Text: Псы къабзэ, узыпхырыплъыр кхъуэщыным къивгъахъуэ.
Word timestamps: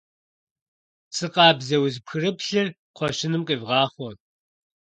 Псы 1.09 1.27
къабзэ, 1.33 1.77
узыпхырыплъыр 1.83 2.67
кхъуэщыным 2.93 3.43
къивгъахъуэ. 3.47 4.11